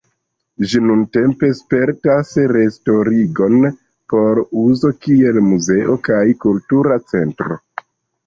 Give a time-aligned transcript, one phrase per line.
[0.69, 3.57] Ĝi nuntempe spertas restarigon
[4.13, 7.59] por uzo kiel muzeo kaj kultura centro.